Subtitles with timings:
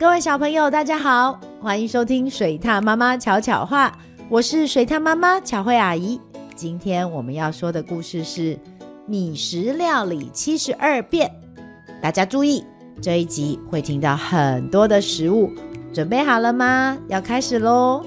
[0.00, 3.92] 各位小朋友，大家好，欢迎收听水獭妈妈巧巧话，
[4.30, 6.18] 我是水獭妈妈巧慧阿姨。
[6.56, 8.58] 今天我们要说的故事是
[9.04, 11.30] 米食料理七十二变。
[12.00, 12.64] 大家注意，
[13.02, 15.52] 这一集会听到很多的食物，
[15.92, 16.96] 准备好了吗？
[17.08, 18.02] 要开始喽！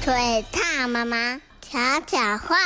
[0.00, 1.40] 水獭妈妈。
[1.76, 2.56] 巧巧话。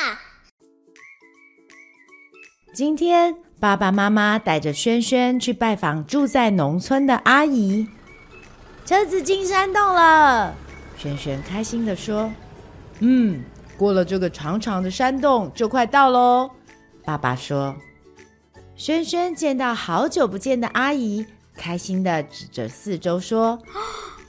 [2.73, 7.89] 今天爸爸妈妈带着轩轩去拜访住在农村的阿姨。
[8.87, 10.55] 车子进山洞了，
[10.97, 12.31] 轩轩开心地说
[13.03, 13.43] ：“嗯，
[13.77, 16.49] 过了这个长长的山洞就快到喽。”
[17.05, 17.75] 爸爸说
[18.77, 23.61] ：“轩轩见到好久不见的阿姨，开心的指着四周说：‘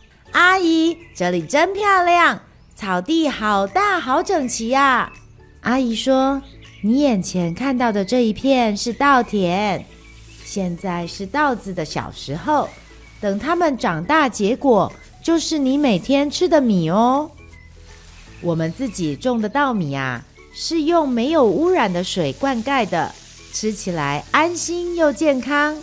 [0.34, 2.40] 阿姨，这里真漂亮。’”
[2.82, 5.14] 草地好大，好整齐呀！
[5.60, 6.42] 阿姨说
[6.82, 9.86] ：“你眼前看到的这一片是稻田，
[10.44, 12.68] 现在是稻子的小时候，
[13.20, 14.92] 等它们长大结果，
[15.24, 17.30] 就是你每天吃的米哦。
[18.42, 23.14] 我们自己种的稻米啊，是用没有污染的水灌溉的，
[23.54, 25.78] 吃起来安心又健康。”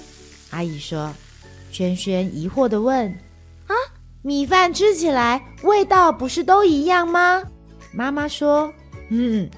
[0.50, 1.14] 阿姨说。
[1.70, 3.16] 轩轩疑惑地问。
[4.28, 7.42] 米饭吃起来味道不是都一样吗？
[7.94, 8.70] 妈妈说
[9.08, 9.48] ：“嗯，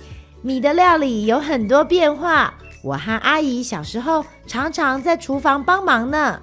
[0.42, 2.54] 米的料理有很多变化。
[2.84, 6.40] 我和阿姨小时候常常在厨房帮忙呢。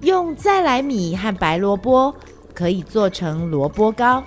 [0.00, 2.14] 用再来米和白萝卜
[2.54, 4.24] 可以做成萝卜糕，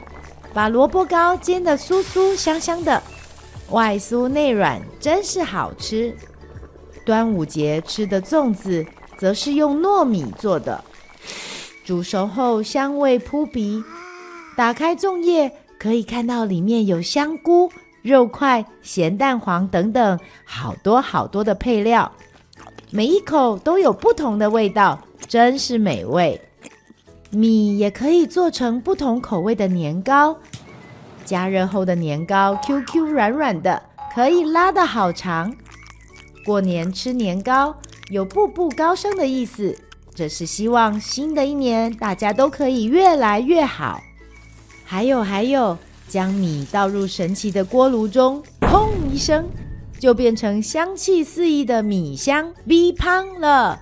[0.54, 3.02] 把萝卜糕煎得酥酥香香的，
[3.72, 6.16] 外酥内软，真是好吃。
[7.04, 8.86] 端午节吃的粽子
[9.17, 10.80] 则是用糯米做的。”
[11.86, 13.83] 煮熟后香味扑鼻，
[14.58, 22.11] 打开粽叶可以看到里面有香菇、肉块、咸蛋黄等等好多好多的配料，
[22.89, 26.42] 每一口都有不同的味道，真是美味。
[27.30, 30.36] 米也可以做成不同口味的年糕，
[31.23, 33.80] 加热后的年糕 Q Q 软软的，
[34.15, 35.55] 可以拉得好长。
[36.43, 37.76] 过年吃年糕
[38.10, 39.77] 有步步高升的意思。
[40.15, 44.02] 这是希望新的一年大家都可以越来越好。
[44.86, 45.77] 还有还有，
[46.08, 49.45] 将米倒入神奇的锅炉中，砰一声，
[49.99, 53.81] 就变成香气四溢的米香米香了。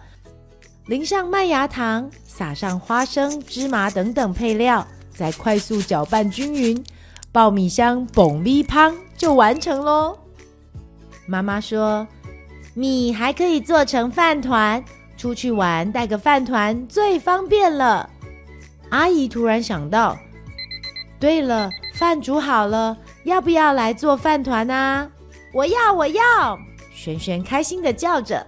[0.87, 6.83] 淋上麦芽糖，撒上花生、芝麻等等配料，再快速搅拌均匀，
[7.31, 10.17] 爆米香爆米香就完成喽。
[11.27, 12.07] 妈妈说，
[12.73, 14.83] 米还可以做成饭团。
[15.23, 18.09] 出去玩带个饭团最方便了。
[18.89, 20.17] 阿姨突然想到，
[21.17, 25.09] 对了，饭煮好了，要不要来做饭团啊？
[25.53, 26.59] 我要，我要！
[26.93, 28.45] 轩轩开心地叫着，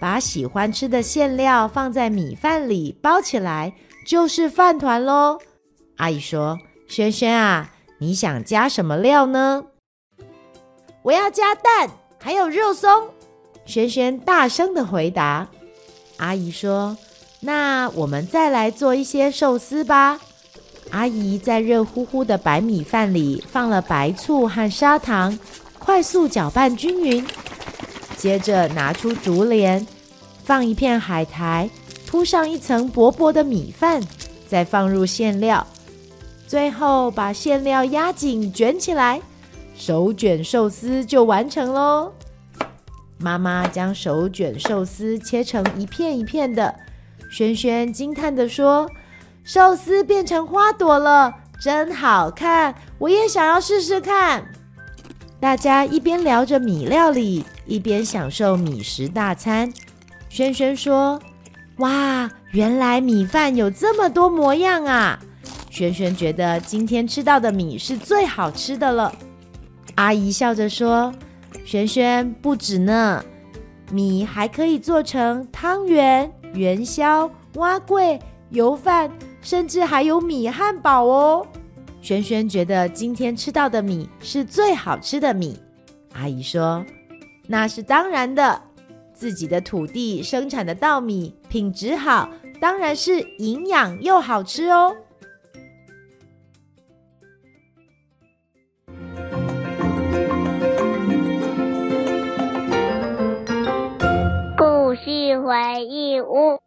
[0.00, 3.74] 把喜欢吃的馅料放在米饭里包起来，
[4.06, 5.38] 就是饭团喽。
[5.98, 6.58] 阿姨说
[6.88, 9.62] ：“轩轩啊，你想加什么料呢？”
[11.04, 13.10] 我要加蛋，还有肉松。
[13.66, 15.46] 轩轩大声的回答。
[16.18, 16.96] 阿姨说
[17.40, 20.20] ：“那我们再来做一些寿司吧。”
[20.90, 25.38] 阿姨在热乎乎的白米饭里放了白醋和砂糖，
[25.78, 27.26] 快速搅拌均匀。
[28.16, 29.86] 接着拿出竹帘，
[30.44, 31.68] 放一片海苔，
[32.06, 34.02] 铺上一层薄薄的米饭，
[34.48, 35.66] 再放入馅料，
[36.46, 39.20] 最后把馅料压紧卷起来，
[39.76, 42.12] 手卷寿司就完成喽。
[43.20, 46.74] 妈妈将手卷寿司切成一片一片的，
[47.30, 48.88] 轩轩惊叹地说
[49.42, 52.74] ：“寿司变成花朵了，真好看！
[52.98, 54.46] 我也想要试试看。”
[55.40, 59.72] 大家一边聊着米料理，一边享受米食大餐。
[60.28, 61.20] 轩轩说
[61.78, 65.18] ：“哇，原来米饭有这么多模样啊！”
[65.70, 69.12] 轩轩觉得今天吃到的米是最好吃的了。
[69.96, 71.12] 阿姨笑着说。
[71.68, 73.22] 轩轩不止呢，
[73.92, 78.18] 米还可以做成汤圆、元宵、碗粿、
[78.48, 79.12] 油饭，
[79.42, 81.46] 甚至还有米汉堡哦。
[82.00, 85.58] 轩轩觉得今天吃到的米是最好吃的米。
[86.14, 86.82] 阿姨说
[87.46, 88.62] ：“那是当然的，
[89.12, 94.96] 自己的土地生产的稻米品质好，当然是营养又好吃哦。”
[104.94, 106.58] 事回忆屋，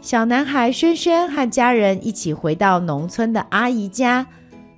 [0.00, 4.26] 小男孩轩轩和家人一起回到农村的阿姨家，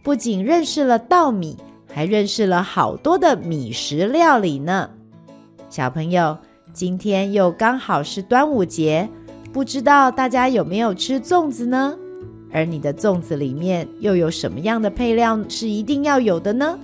[0.02, 1.56] 不仅认识了稻米，
[1.92, 4.90] 还认识了好多的米食料理呢。
[5.68, 6.36] 小朋友，
[6.72, 9.08] 今天又刚好是端午节，
[9.52, 11.96] 不知道大家有没有吃粽子呢？
[12.52, 16.78] 而你的粽子里面又有什么样的配料是一定要有的呢？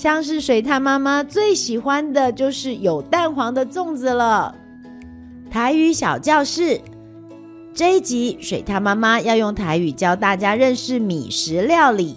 [0.00, 4.54] 像是水獭妈妈最喜欢的就是有蛋黄的粽子了。
[5.50, 6.80] 台语小教室
[7.74, 12.16] 这一集，水獭妈妈要用台语教大家认识米食料理。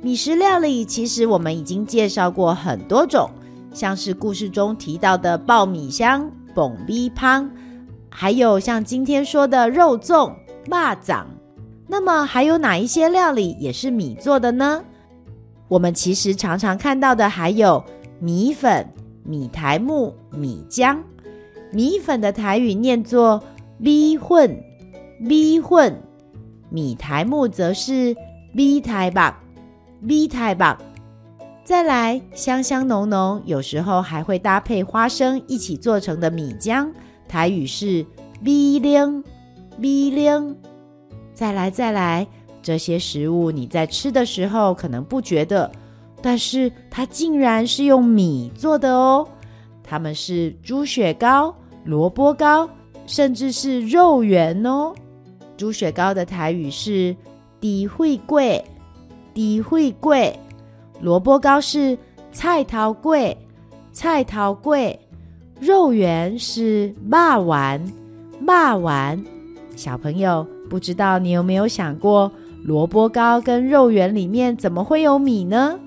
[0.00, 3.28] 米食料理其实我们已经介绍过很多种，
[3.74, 7.50] 像是故事中提到的爆米香、蹦米香，
[8.08, 10.32] 还有像今天说的肉粽、
[10.66, 11.24] 肉粽。
[11.88, 14.84] 那么还有哪一些料理也是米做的呢？
[15.68, 17.84] 我们其实常常看到的还有
[18.18, 18.88] 米粉、
[19.22, 20.98] 米苔目、米浆。
[21.70, 23.42] 米粉的台语念作
[23.76, 24.58] 米混，
[25.20, 25.92] 米混；
[26.70, 28.16] 米苔目则是
[28.52, 29.20] 米苔目，
[30.00, 30.64] 米苔目。
[31.62, 36.90] 再来，香香浓浓，有时候还会搭配花生一起做成的米浆，
[37.28, 38.06] 台语是
[38.40, 39.22] 米奶，
[39.76, 40.54] 米奶。
[41.34, 42.26] 再来，再来。
[42.68, 45.72] 这些食物你在吃的时候可能不觉得，
[46.20, 49.26] 但是它竟然是用米做的哦。
[49.82, 51.54] 它们是猪血糕、
[51.86, 52.68] 萝卜糕，
[53.06, 54.92] 甚至是肉圆哦。
[55.56, 57.14] 猪血糕的台语是
[57.58, 58.62] 猪血粿，
[59.34, 60.34] 猪血粿；
[61.00, 61.96] 萝卜糕是
[62.30, 63.34] 菜头粿，
[63.92, 64.94] 菜头粿；
[65.58, 67.92] 肉圆是肉圆，
[68.46, 69.24] 肉圆。
[69.74, 72.30] 小朋友，不知道你有没有想过？
[72.62, 75.78] 萝卜糕跟肉圆里面怎么会有米呢？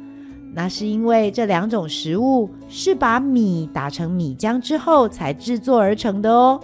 [0.53, 6.59] 那是因为这两种食物是把米打成米浆之后才制作而成的哦。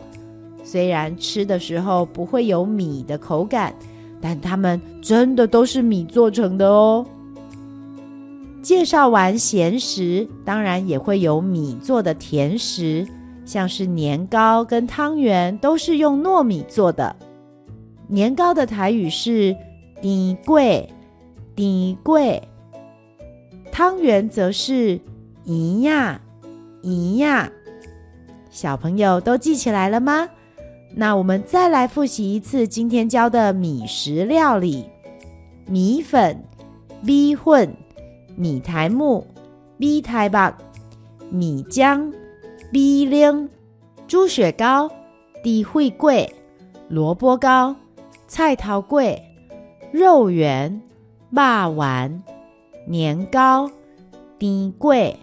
[0.64, 3.74] 虽然吃的时候不会有米的口感，
[4.20, 7.06] 但它们真的都是米做成的哦。
[8.62, 13.08] 介绍完咸食，当然也会有米做的甜食，
[13.46, 17.16] 像是年糕跟汤圆都是用糯米做的。
[18.08, 19.56] 年糕的台语是。
[20.02, 20.88] 甜粿，
[21.56, 22.42] 甜粿，
[23.72, 25.00] 汤圆则是
[25.44, 26.22] 一呀
[26.82, 27.52] 一呀。
[28.50, 30.30] 小朋友都记起来了吗？
[30.96, 34.90] 那我们再来复习一次今天教的米食料理：
[35.66, 36.44] 米粉、
[37.02, 37.76] 米粉、
[38.36, 39.28] 米苔目、
[39.78, 40.54] 米苔目、
[41.30, 42.12] 米浆、
[42.72, 43.50] 米奶、
[44.08, 44.88] 猪血糕、
[45.44, 46.30] 猪血粿、
[46.88, 47.76] 萝卜糕、
[48.28, 49.20] 菜头粿。
[49.94, 50.82] 肉圆、
[51.30, 52.24] 肉圆、
[52.86, 53.72] 年糕、
[54.38, 55.16] 甜粿、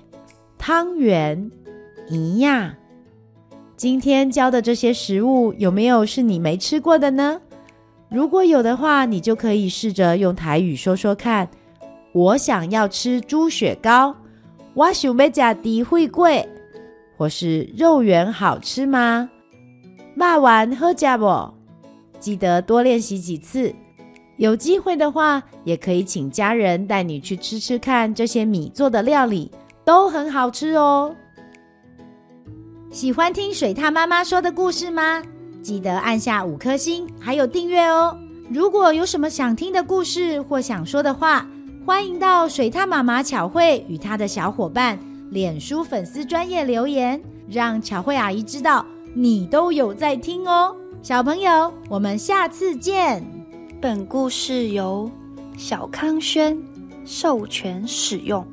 [0.57, 1.51] 汤圆、
[2.09, 2.75] 一样。
[3.77, 7.43] 今天教的这些食物有没有是你没吃过的呢？
[8.09, 11.51] 如果有的话，你就可以试着用台语说说看。
[12.13, 14.17] 我想要吃猪血糕，
[14.73, 16.47] 我想要吃猪血粿，
[17.19, 19.29] 或是肉圆好吃吗？
[20.15, 21.53] 肉圆好吃不？
[22.19, 23.75] 记得多练习几次。
[24.37, 29.51] 有机会的话，也可以请家人带你去吃吃看这些米做的料理，
[29.85, 31.15] 都很好吃哦。
[32.91, 35.23] 喜欢听水獭妈妈说的故事吗？
[35.63, 38.17] 记得按下五颗星，还有订阅哦。
[38.51, 41.49] 如果有什么想听的故事或想说的话，
[41.87, 44.99] 欢迎到水獭妈妈巧慧与她的小伙伴
[45.31, 50.77] 脸书粉丝专业留言，让巧慧阿姨知道你都有在听哦。
[51.03, 53.33] 小朋友，我们下次见。
[53.81, 55.11] 本故事由
[55.59, 56.57] 小康轩
[57.05, 58.47] 授权使用。